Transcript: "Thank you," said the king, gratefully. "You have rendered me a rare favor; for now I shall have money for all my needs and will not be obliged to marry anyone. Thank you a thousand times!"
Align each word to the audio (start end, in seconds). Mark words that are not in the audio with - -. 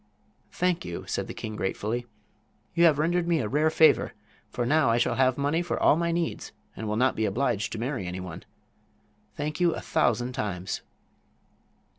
"Thank 0.51 0.83
you," 0.83 1.05
said 1.05 1.27
the 1.27 1.33
king, 1.35 1.55
gratefully. 1.55 2.07
"You 2.73 2.85
have 2.85 2.97
rendered 2.97 3.27
me 3.27 3.39
a 3.39 3.47
rare 3.47 3.69
favor; 3.69 4.13
for 4.49 4.65
now 4.65 4.89
I 4.89 4.97
shall 4.97 5.13
have 5.13 5.37
money 5.37 5.61
for 5.61 5.79
all 5.79 5.95
my 5.95 6.11
needs 6.11 6.51
and 6.75 6.87
will 6.87 6.95
not 6.95 7.15
be 7.15 7.25
obliged 7.25 7.71
to 7.73 7.77
marry 7.79 8.07
anyone. 8.07 8.43
Thank 9.35 9.59
you 9.59 9.75
a 9.75 9.79
thousand 9.79 10.33
times!" 10.33 10.81